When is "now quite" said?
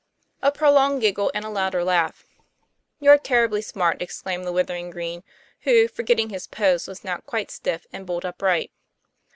7.03-7.51